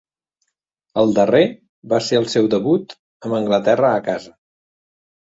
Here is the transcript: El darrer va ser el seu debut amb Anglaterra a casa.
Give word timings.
El 1.01 1.13
darrer 1.19 1.43
va 1.93 2.01
ser 2.07 2.19
el 2.23 2.27
seu 2.37 2.51
debut 2.57 2.99
amb 2.99 3.39
Anglaterra 3.45 3.97
a 4.03 4.05
casa. 4.13 4.39